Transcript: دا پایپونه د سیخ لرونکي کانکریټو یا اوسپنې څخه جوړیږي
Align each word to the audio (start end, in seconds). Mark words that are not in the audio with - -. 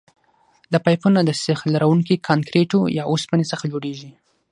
دا 0.71 0.77
پایپونه 0.85 1.19
د 1.23 1.31
سیخ 1.43 1.59
لرونکي 1.73 2.15
کانکریټو 2.27 2.79
یا 2.97 3.03
اوسپنې 3.11 3.45
څخه 3.51 3.65
جوړیږي 3.71 4.11